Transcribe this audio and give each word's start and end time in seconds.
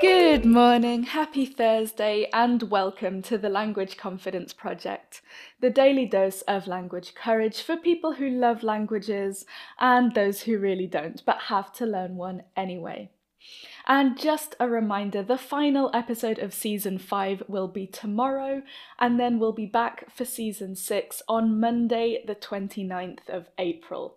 Good 0.00 0.46
morning, 0.46 1.02
happy 1.02 1.44
Thursday, 1.44 2.26
and 2.32 2.62
welcome 2.62 3.20
to 3.20 3.36
the 3.36 3.50
Language 3.50 3.98
Confidence 3.98 4.54
Project, 4.54 5.20
the 5.60 5.68
daily 5.68 6.06
dose 6.06 6.40
of 6.42 6.66
language 6.66 7.14
courage 7.14 7.60
for 7.60 7.76
people 7.76 8.14
who 8.14 8.30
love 8.30 8.62
languages 8.62 9.44
and 9.78 10.14
those 10.14 10.40
who 10.40 10.56
really 10.56 10.86
don't 10.86 11.22
but 11.26 11.36
have 11.48 11.70
to 11.74 11.84
learn 11.84 12.16
one 12.16 12.44
anyway. 12.56 13.10
And 13.86 14.18
just 14.18 14.54
a 14.58 14.70
reminder 14.70 15.22
the 15.22 15.36
final 15.36 15.90
episode 15.92 16.38
of 16.38 16.54
season 16.54 16.96
5 16.96 17.42
will 17.46 17.68
be 17.68 17.86
tomorrow, 17.86 18.62
and 18.98 19.20
then 19.20 19.38
we'll 19.38 19.52
be 19.52 19.66
back 19.66 20.10
for 20.10 20.24
season 20.24 20.76
6 20.76 21.22
on 21.28 21.60
Monday, 21.60 22.24
the 22.26 22.34
29th 22.34 23.28
of 23.28 23.50
April. 23.58 24.16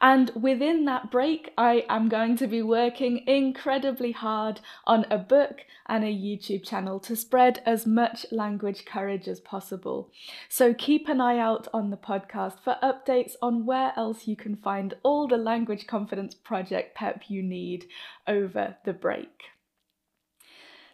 And 0.00 0.30
within 0.34 0.84
that 0.86 1.10
break, 1.10 1.52
I 1.58 1.84
am 1.88 2.08
going 2.08 2.36
to 2.38 2.46
be 2.46 2.62
working 2.62 3.26
incredibly 3.26 4.12
hard 4.12 4.60
on 4.86 5.06
a 5.10 5.18
book 5.18 5.64
and 5.86 6.04
a 6.04 6.08
YouTube 6.08 6.64
channel 6.64 7.00
to 7.00 7.16
spread 7.16 7.62
as 7.66 7.86
much 7.86 8.24
language 8.30 8.84
courage 8.84 9.28
as 9.28 9.40
possible. 9.40 10.10
So 10.48 10.72
keep 10.72 11.08
an 11.08 11.20
eye 11.20 11.38
out 11.38 11.68
on 11.74 11.90
the 11.90 11.96
podcast 11.96 12.60
for 12.60 12.76
updates 12.82 13.32
on 13.42 13.66
where 13.66 13.92
else 13.96 14.26
you 14.26 14.36
can 14.36 14.56
find 14.56 14.94
all 15.02 15.28
the 15.28 15.36
Language 15.36 15.86
Confidence 15.86 16.34
Project 16.34 16.94
pep 16.94 17.24
you 17.28 17.42
need 17.42 17.86
over 18.26 18.76
the 18.84 18.92
break. 18.92 19.42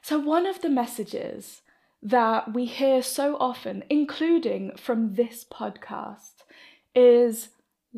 So, 0.03 0.19
one 0.21 0.47
of 0.47 0.63
the 0.63 0.69
messages 0.69 1.63
that 2.03 2.55
we 2.55 2.67
hear 2.67 3.03
so 3.03 3.37
often, 3.39 3.83
including 3.91 4.77
from 4.77 5.15
this 5.15 5.45
podcast, 5.45 6.45
is 6.95 7.49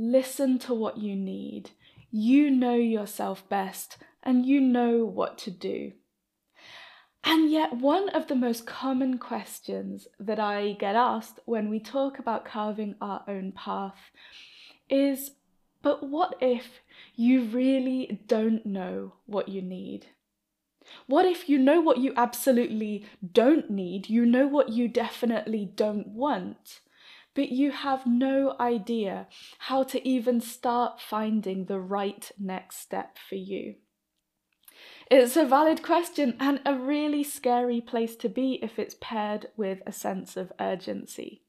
Listen 0.01 0.61
to 0.61 0.73
what 0.73 0.99
you 0.99 1.17
need. 1.17 1.71
You 2.13 2.53
know 2.53 2.77
yourself 2.77 3.49
best 3.49 3.97
and 4.23 4.47
you 4.47 4.61
know 4.61 5.05
what 5.05 5.39
to 5.39 5.51
do. 5.51 5.91
And 7.25 7.51
yet, 7.51 7.73
one 7.73 8.09
of 8.11 8.29
the 8.29 8.37
most 8.37 8.65
common 8.65 9.19
questions 9.19 10.07
that 10.21 10.39
I 10.39 10.77
get 10.79 10.95
asked 10.95 11.41
when 11.47 11.69
we 11.69 11.81
talk 11.81 12.21
about 12.21 12.45
carving 12.45 12.95
our 13.01 13.25
own 13.27 13.51
path 13.51 14.13
is 14.89 15.33
but 15.83 16.05
what 16.05 16.37
if 16.41 16.81
you 17.17 17.43
really 17.43 18.21
don't 18.29 18.65
know 18.65 19.15
what 19.27 19.49
you 19.49 19.63
need? 19.63 20.07
What 21.09 21.27
if 21.27 21.49
you 21.49 21.59
know 21.59 21.81
what 21.81 21.99
you 21.99 22.13
absolutely 22.17 23.05
don't 23.33 23.69
need? 23.69 24.09
You 24.09 24.25
know 24.25 24.47
what 24.47 24.69
you 24.69 24.87
definitely 24.87 25.73
don't 25.75 26.07
want? 26.07 26.83
But 27.39 27.53
you 27.53 27.71
have 27.71 28.05
no 28.05 28.57
idea 28.59 29.29
how 29.61 29.85
to 29.85 30.05
even 30.07 30.41
start 30.41 31.01
finding 31.01 31.67
the 31.67 31.79
right 31.79 32.33
next 32.37 32.81
step 32.81 33.17
for 33.17 33.37
you. 33.37 33.77
It's 35.09 35.37
a 35.37 35.47
valid 35.47 35.85
question 35.85 36.37
and 36.41 36.61
a 36.67 36.75
really 36.75 37.23
scary 37.23 37.81
place 37.81 38.17
to 38.17 38.29
be 38.29 38.59
if 38.61 38.77
it's 38.77 38.97
paired 39.01 39.47
with 39.57 39.79
a 39.87 39.93
sense 39.93 40.37
of 40.37 40.53
urgency. 40.59 41.45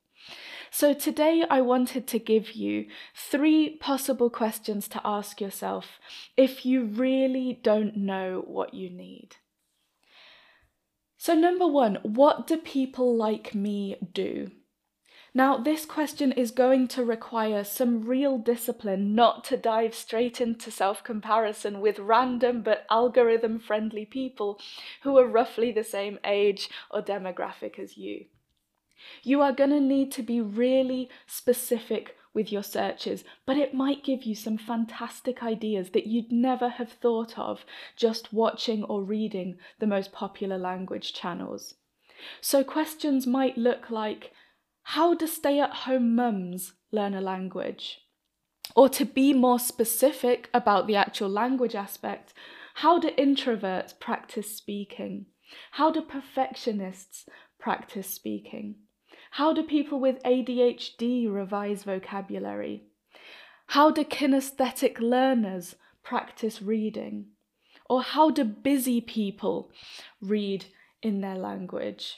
So, 0.69 0.93
today 0.93 1.43
I 1.49 1.61
wanted 1.61 2.05
to 2.09 2.19
give 2.19 2.51
you 2.51 2.85
three 3.15 3.75
possible 3.77 4.29
questions 4.29 4.87
to 4.89 5.01
ask 5.03 5.41
yourself 5.41 5.99
if 6.37 6.67
you 6.67 6.85
really 6.85 7.59
don't 7.63 7.97
know 7.97 8.43
what 8.45 8.75
you 8.75 8.91
need. 8.91 9.37
So, 11.17 11.33
number 11.33 11.65
one, 11.65 11.95
what 12.03 12.45
do 12.45 12.57
people 12.57 13.17
like 13.17 13.55
me 13.55 13.95
do? 14.13 14.51
Now, 15.39 15.55
this 15.55 15.85
question 15.85 16.33
is 16.33 16.51
going 16.51 16.89
to 16.89 17.05
require 17.05 17.63
some 17.63 18.03
real 18.05 18.37
discipline 18.37 19.15
not 19.15 19.45
to 19.45 19.55
dive 19.55 19.95
straight 19.95 20.41
into 20.41 20.69
self 20.69 21.01
comparison 21.01 21.79
with 21.79 21.97
random 21.97 22.61
but 22.61 22.85
algorithm 22.89 23.57
friendly 23.57 24.03
people 24.03 24.59
who 25.03 25.17
are 25.17 25.25
roughly 25.25 25.71
the 25.71 25.85
same 25.85 26.19
age 26.25 26.69
or 26.91 27.01
demographic 27.01 27.79
as 27.79 27.97
you. 27.97 28.25
You 29.23 29.39
are 29.41 29.53
going 29.53 29.69
to 29.69 29.79
need 29.79 30.11
to 30.11 30.23
be 30.23 30.41
really 30.41 31.07
specific 31.25 32.17
with 32.33 32.51
your 32.51 32.61
searches, 32.61 33.23
but 33.45 33.55
it 33.55 33.73
might 33.73 34.03
give 34.03 34.23
you 34.23 34.35
some 34.35 34.57
fantastic 34.57 35.41
ideas 35.41 35.91
that 35.91 36.05
you'd 36.05 36.33
never 36.33 36.67
have 36.67 36.91
thought 36.91 37.39
of 37.39 37.63
just 37.95 38.33
watching 38.33 38.83
or 38.83 39.03
reading 39.03 39.57
the 39.79 39.87
most 39.87 40.11
popular 40.11 40.57
language 40.57 41.13
channels. 41.13 41.75
So, 42.41 42.61
questions 42.65 43.25
might 43.25 43.57
look 43.57 43.89
like 43.89 44.33
how 44.93 45.13
do 45.13 45.27
stay 45.27 45.59
at 45.59 45.85
home 45.85 46.15
mums 46.15 46.73
learn 46.91 47.13
a 47.13 47.21
language? 47.21 47.99
Or 48.75 48.89
to 48.89 49.05
be 49.05 49.33
more 49.33 49.59
specific 49.59 50.49
about 50.51 50.87
the 50.87 50.95
actual 50.95 51.29
language 51.29 51.75
aspect, 51.75 52.33
how 52.73 52.97
do 52.97 53.11
introverts 53.11 53.99
practice 53.99 54.57
speaking? 54.57 55.27
How 55.73 55.91
do 55.91 56.01
perfectionists 56.01 57.27
practice 57.59 58.07
speaking? 58.07 58.77
How 59.29 59.53
do 59.53 59.61
people 59.61 59.99
with 59.99 60.23
ADHD 60.23 61.31
revise 61.31 61.83
vocabulary? 61.83 62.85
How 63.67 63.91
do 63.91 64.03
kinesthetic 64.03 64.99
learners 64.99 65.75
practice 66.03 66.63
reading? 66.63 67.27
Or 67.87 68.01
how 68.01 68.31
do 68.31 68.43
busy 68.43 69.01
people 69.01 69.69
read 70.19 70.65
in 71.03 71.21
their 71.21 71.37
language? 71.37 72.15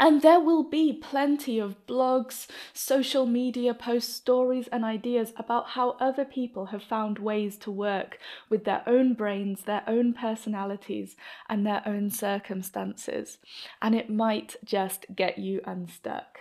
And 0.00 0.22
there 0.22 0.40
will 0.40 0.62
be 0.62 0.94
plenty 0.94 1.58
of 1.58 1.86
blogs, 1.86 2.46
social 2.72 3.26
media 3.26 3.74
posts, 3.74 4.14
stories, 4.14 4.66
and 4.72 4.82
ideas 4.82 5.34
about 5.36 5.68
how 5.68 5.90
other 6.00 6.24
people 6.24 6.66
have 6.66 6.82
found 6.82 7.18
ways 7.18 7.58
to 7.58 7.70
work 7.70 8.18
with 8.48 8.64
their 8.64 8.82
own 8.86 9.12
brains, 9.12 9.64
their 9.64 9.82
own 9.86 10.14
personalities, 10.14 11.16
and 11.50 11.66
their 11.66 11.82
own 11.84 12.08
circumstances. 12.08 13.36
And 13.82 13.94
it 13.94 14.08
might 14.08 14.56
just 14.64 15.04
get 15.14 15.36
you 15.36 15.60
unstuck. 15.66 16.38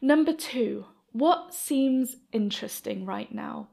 Number 0.00 0.32
two, 0.32 0.86
what 1.10 1.52
seems 1.52 2.14
interesting 2.30 3.04
right 3.04 3.34
now? 3.34 3.70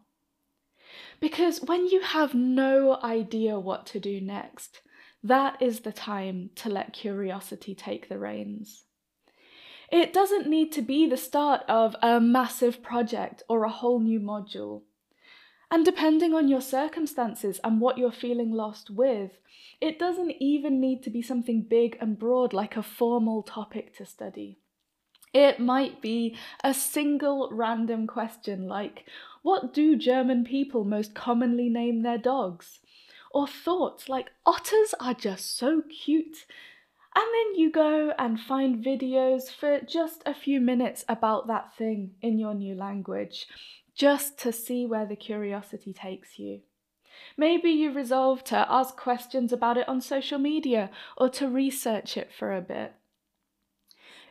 Because 1.19 1.62
when 1.62 1.85
you 1.85 2.01
have 2.01 2.34
no 2.34 3.00
idea 3.03 3.59
what 3.59 3.85
to 3.88 4.00
do 4.00 4.19
next, 4.19 4.81
that 5.23 5.61
is 5.61 5.81
the 5.81 5.91
time 5.91 6.51
to 6.55 6.69
let 6.69 6.94
curiosity 6.94 7.75
take 7.75 8.09
the 8.09 8.19
reins. 8.19 8.85
It 9.91 10.11
doesn't 10.13 10.47
need 10.47 10.72
to 10.73 10.81
be 10.81 11.07
the 11.07 11.17
start 11.17 11.63
of 11.69 11.95
a 12.01 12.19
massive 12.19 12.83
project 12.83 13.44
or 13.47 13.63
a 13.63 13.69
whole 13.69 14.00
new 14.00 14.19
module. 14.19 14.81
And 15.72 15.85
depending 15.85 16.33
on 16.33 16.47
your 16.47 16.61
circumstances 16.61 17.59
and 17.63 17.81
what 17.81 17.97
you're 17.97 18.11
feeling 18.11 18.51
lost 18.51 18.89
with, 18.89 19.31
it 19.81 20.00
doesn't 20.00 20.31
even 20.39 20.79
need 20.79 21.03
to 21.03 21.09
be 21.09 21.22
something 21.22 21.61
big 21.61 21.97
and 21.99 22.17
broad 22.17 22.53
like 22.53 22.78
a 22.78 22.84
formal 22.84 23.44
topic 23.44 23.95
to 23.97 24.05
study. 24.05 24.59
It 25.34 25.59
might 25.59 26.01
be 26.01 26.38
a 26.63 26.73
single 26.73 27.49
random 27.51 28.07
question 28.07 28.67
like, 28.67 29.05
What 29.41 29.73
do 29.73 29.95
German 29.97 30.45
people 30.45 30.84
most 30.84 31.13
commonly 31.13 31.69
name 31.69 32.01
their 32.01 32.17
dogs? 32.17 32.79
Or 33.32 33.48
thoughts 33.48 34.10
like 34.10 34.32
otters 34.46 34.94
are 35.00 35.14
just 35.14 35.58
so 35.58 35.82
cute. 36.06 36.46
And 37.16 37.26
then 37.26 37.56
you 37.56 37.72
go 37.72 38.14
and 38.20 38.40
find 38.40 38.84
videos 38.84 39.50
for 39.50 39.80
just 39.82 40.22
a 40.26 40.34
few 40.34 40.62
minutes 40.62 41.04
about 41.10 41.48
that 41.48 41.76
thing 41.76 42.12
in 42.22 42.38
your 42.38 42.54
new 42.54 42.76
language, 42.76 43.48
just 43.96 44.38
to 44.40 44.52
see 44.52 44.86
where 44.86 45.06
the 45.06 45.16
curiosity 45.16 45.94
takes 45.94 46.38
you. 46.38 46.62
Maybe 47.36 47.72
you 47.72 47.92
resolve 47.92 48.44
to 48.46 48.66
ask 48.70 48.96
questions 48.96 49.52
about 49.52 49.78
it 49.78 49.90
on 49.90 50.02
social 50.02 50.38
media 50.38 50.92
or 51.18 51.30
to 51.30 51.47
research 51.47 52.18
it 52.18 52.32
for 52.32 52.56
a 52.56 52.62
bit. 52.62 52.94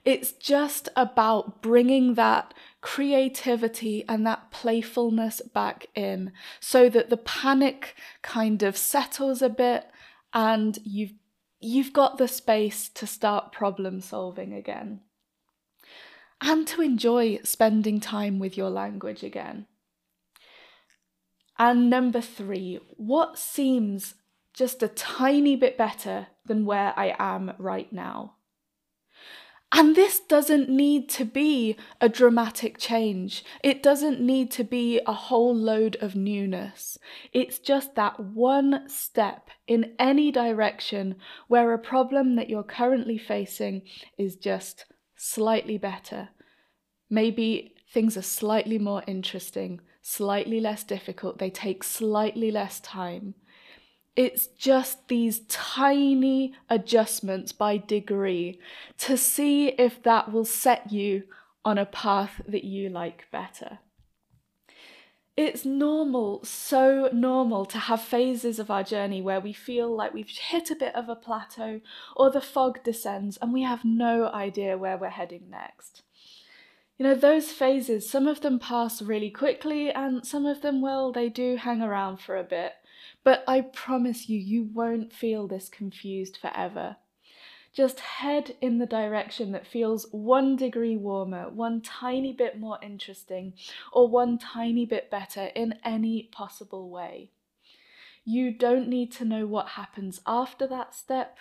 It's 0.07 0.31
just 0.31 0.89
about 0.95 1.63
bringing 1.63 2.15
that 2.15 2.55
creativity 2.81 4.05
and 4.09 4.25
that 4.25 4.53
playfulness 4.53 5.43
back 5.53 5.87
in 5.97 6.31
so 6.61 6.89
that 6.89 7.11
the 7.11 7.17
panic 7.17 7.97
kind 8.23 8.63
of 8.63 8.77
settles 8.77 9.43
a 9.43 9.49
bit 9.49 9.87
and 10.33 10.79
you've 10.85 11.15
you've 11.59 11.93
got 11.93 12.19
the 12.19 12.29
space 12.29 12.89
to 12.91 13.05
start 13.05 13.51
problem 13.51 14.01
solving 14.01 14.53
again 14.53 15.01
and 16.41 16.69
to 16.69 16.83
enjoy 16.83 17.41
spending 17.43 17.99
time 17.99 18.39
with 18.39 18.57
your 18.57 18.71
language 18.71 19.25
again. 19.25 19.67
And 21.59 21.91
number 21.91 22.21
3, 22.21 22.79
what 22.97 23.39
seems 23.39 24.15
just 24.55 24.85
a 24.85 24.89
tiny 24.89 25.57
bit 25.57 25.77
better 25.77 26.29
than 26.45 26.65
where 26.65 26.93
I 26.97 27.17
am 27.19 27.55
right 27.59 27.93
now? 27.93 28.36
And 29.77 29.95
this 29.95 30.21
doesn't 30.21 30.71
need 30.71 31.11
to 31.11 31.27
be 31.27 31.77
a 32.01 32.09
dramatic 32.09 32.79
change. 32.79 33.45
It 33.63 33.83
doesn't 33.83 34.19
need 34.23 34.51
to 34.53 34.65
be 34.65 35.03
a 35.07 35.13
whole 35.13 35.55
load 35.55 35.99
of 36.01 36.17
newness. 36.17 36.97
It's 37.35 37.59
just 37.59 37.95
that 37.95 38.19
one 38.19 38.89
step 38.89 39.51
in 39.67 39.93
any 39.99 40.33
direction 40.33 41.17
where 41.49 41.75
a 41.75 41.79
problem 41.79 42.37
that 42.37 42.49
you're 42.49 42.63
currently 42.63 43.19
facing 43.19 43.83
is 44.17 44.37
just 44.37 44.87
slightly 45.15 45.77
better. 45.77 46.31
Maybe 47.11 47.75
things 47.93 48.17
are 48.17 48.23
slightly 48.23 48.79
more 48.79 49.03
interesting, 49.07 49.83
slightly 50.01 50.59
less 50.59 50.85
difficult, 50.85 51.39
they 51.39 51.51
take 51.51 51.85
slightly 51.85 52.51
less 52.51 52.81
time. 52.81 53.35
It's 54.17 54.47
just 54.47 55.09
these 55.09 55.41
tiny 55.41 56.55
adjustments 56.71 57.53
by 57.53 57.77
degree 57.77 58.59
to 58.99 59.17
see 59.17 59.69
if 59.69 60.03
that 60.05 60.33
will 60.33 60.47
set 60.47 60.91
you 60.91 61.25
on 61.65 61.77
a 61.77 61.85
path 61.85 62.41
that 62.49 62.65
you 62.65 62.89
like 62.89 63.27
better. 63.31 63.81
It's 65.37 65.67
normal, 65.67 66.43
so 66.45 67.11
normal 67.13 67.67
to 67.67 67.79
have 67.79 68.01
phases 68.01 68.59
of 68.59 68.71
our 68.71 68.83
journey 68.83 69.21
where 69.21 69.41
we 69.41 69.53
feel 69.53 69.95
like 69.95 70.15
we've 70.15 70.31
hit 70.31 70.71
a 70.71 70.77
bit 70.77 70.95
of 70.95 71.11
a 71.11 71.15
plateau 71.15 71.83
or 72.17 72.31
the 72.31 72.41
fog 72.41 72.83
descends 72.83 73.37
and 73.43 73.53
we 73.53 73.63
have 73.63 73.85
no 73.85 74.29
idea 74.29 74.79
where 74.79 74.97
we're 74.97 75.11
heading 75.11 75.51
next. 75.51 76.01
You 76.97 77.05
know, 77.05 77.15
those 77.15 77.53
phases, 77.53 78.09
some 78.09 78.27
of 78.27 78.41
them 78.41 78.59
pass 78.59 79.03
really 79.03 79.29
quickly 79.29 79.91
and 79.91 80.27
some 80.27 80.47
of 80.47 80.63
them, 80.63 80.81
well, 80.81 81.13
they 81.13 81.29
do 81.29 81.57
hang 81.57 81.83
around 81.83 82.17
for 82.19 82.39
a 82.39 82.43
bit. 82.43 82.73
But 83.27 83.43
I 83.49 83.63
promise 83.63 84.29
you, 84.29 84.39
you 84.39 84.71
won't 84.73 85.13
feel 85.13 85.49
this 85.49 85.69
confused 85.69 86.37
forever. 86.37 86.99
Just 87.73 87.99
head 87.99 88.55
in 88.61 88.79
the 88.79 88.87
direction 88.87 89.51
that 89.51 89.67
feels 89.67 90.07
one 90.13 90.55
degree 90.55 90.97
warmer, 90.97 91.51
one 91.51 91.81
tiny 91.81 92.33
bit 92.33 92.57
more 92.57 92.79
interesting, 92.81 93.55
or 93.93 94.07
one 94.07 94.39
tiny 94.39 94.87
bit 94.87 95.11
better 95.11 95.47
in 95.57 95.75
any 95.85 96.29
possible 96.31 96.89
way. 96.89 97.33
You 98.25 98.53
don't 98.53 98.87
need 98.87 99.11
to 99.15 99.25
know 99.25 99.45
what 99.45 99.71
happens 99.71 100.21
after 100.25 100.65
that 100.69 100.95
step, 100.95 101.39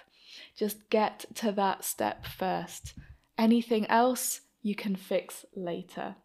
just 0.58 0.90
get 0.90 1.26
to 1.36 1.52
that 1.52 1.84
step 1.84 2.26
first. 2.26 2.96
Anything 3.38 3.86
else 3.92 4.42
you 4.64 4.74
can 4.74 4.96
fix 4.96 5.46
later. 5.56 6.16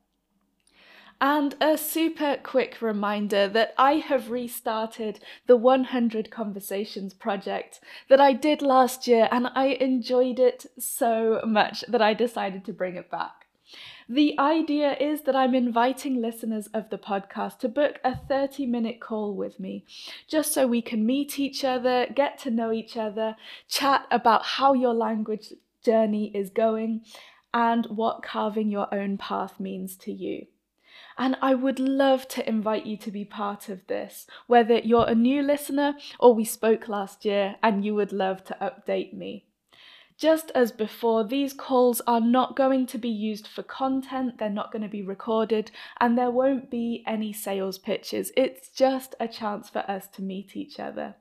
And 1.22 1.54
a 1.60 1.76
super 1.76 2.38
quick 2.42 2.80
reminder 2.80 3.46
that 3.48 3.74
I 3.76 3.94
have 3.96 4.30
restarted 4.30 5.20
the 5.46 5.56
100 5.56 6.30
Conversations 6.30 7.12
project 7.12 7.80
that 8.08 8.20
I 8.20 8.32
did 8.32 8.62
last 8.62 9.06
year, 9.06 9.28
and 9.30 9.48
I 9.54 9.66
enjoyed 9.66 10.38
it 10.38 10.64
so 10.78 11.42
much 11.46 11.84
that 11.88 12.00
I 12.00 12.14
decided 12.14 12.64
to 12.64 12.72
bring 12.72 12.96
it 12.96 13.10
back. 13.10 13.48
The 14.08 14.34
idea 14.38 14.96
is 14.96 15.22
that 15.22 15.36
I'm 15.36 15.54
inviting 15.54 16.22
listeners 16.22 16.68
of 16.68 16.88
the 16.88 16.98
podcast 16.98 17.58
to 17.58 17.68
book 17.68 18.00
a 18.02 18.16
30 18.16 18.64
minute 18.66 18.98
call 18.98 19.34
with 19.36 19.60
me, 19.60 19.84
just 20.26 20.54
so 20.54 20.66
we 20.66 20.80
can 20.80 21.04
meet 21.04 21.38
each 21.38 21.64
other, 21.64 22.06
get 22.12 22.38
to 22.40 22.50
know 22.50 22.72
each 22.72 22.96
other, 22.96 23.36
chat 23.68 24.06
about 24.10 24.44
how 24.44 24.72
your 24.72 24.94
language 24.94 25.52
journey 25.84 26.32
is 26.34 26.48
going, 26.48 27.02
and 27.52 27.84
what 27.86 28.22
carving 28.22 28.70
your 28.70 28.92
own 28.92 29.18
path 29.18 29.60
means 29.60 29.96
to 29.98 30.12
you. 30.12 30.46
And 31.18 31.36
I 31.42 31.54
would 31.54 31.78
love 31.78 32.28
to 32.28 32.48
invite 32.48 32.86
you 32.86 32.96
to 32.98 33.10
be 33.10 33.24
part 33.24 33.68
of 33.68 33.86
this, 33.86 34.26
whether 34.46 34.78
you're 34.78 35.08
a 35.08 35.14
new 35.14 35.42
listener 35.42 35.94
or 36.18 36.34
we 36.34 36.44
spoke 36.44 36.88
last 36.88 37.24
year 37.24 37.56
and 37.62 37.84
you 37.84 37.94
would 37.94 38.12
love 38.12 38.44
to 38.44 38.56
update 38.60 39.12
me. 39.12 39.44
Just 40.20 40.50
as 40.54 40.70
before, 40.70 41.24
these 41.24 41.54
calls 41.54 42.02
are 42.06 42.20
not 42.20 42.54
going 42.54 42.84
to 42.88 42.98
be 42.98 43.08
used 43.08 43.46
for 43.46 43.62
content, 43.62 44.36
they're 44.36 44.50
not 44.50 44.70
going 44.70 44.82
to 44.82 44.88
be 44.88 45.00
recorded, 45.00 45.70
and 45.98 46.16
there 46.18 46.30
won't 46.30 46.70
be 46.70 47.02
any 47.06 47.32
sales 47.32 47.78
pitches. 47.78 48.30
It's 48.36 48.68
just 48.68 49.14
a 49.18 49.26
chance 49.26 49.70
for 49.70 49.78
us 49.90 50.08
to 50.08 50.22
meet 50.22 50.54
each 50.54 50.78
other. 50.78 51.14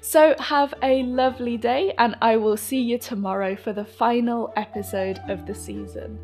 So, 0.00 0.34
have 0.38 0.74
a 0.82 1.02
lovely 1.02 1.56
day, 1.56 1.94
and 1.98 2.16
I 2.20 2.36
will 2.36 2.56
see 2.56 2.80
you 2.80 2.98
tomorrow 2.98 3.56
for 3.56 3.72
the 3.72 3.84
final 3.84 4.52
episode 4.56 5.20
of 5.28 5.46
the 5.46 5.54
season. 5.54 6.18